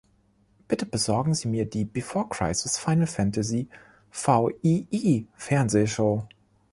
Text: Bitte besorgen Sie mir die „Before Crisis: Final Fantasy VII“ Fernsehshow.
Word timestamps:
Bitte 0.67 0.87
besorgen 0.87 1.35
Sie 1.35 1.47
mir 1.47 1.65
die 1.69 1.85
„Before 1.85 2.27
Crisis: 2.27 2.79
Final 2.79 3.05
Fantasy 3.05 3.67
VII“ 4.09 5.27
Fernsehshow. 5.35 6.27